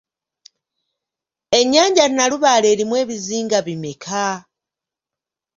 [1.59, 4.25] Ennyanja Nnalubaale erimu ebizinga bimmeka?